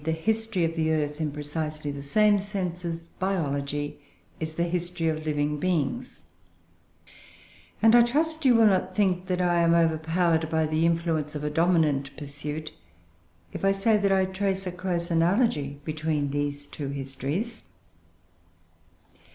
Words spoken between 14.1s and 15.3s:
I trace a close